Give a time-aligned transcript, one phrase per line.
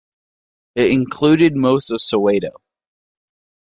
[0.73, 2.53] It included most of Soweto.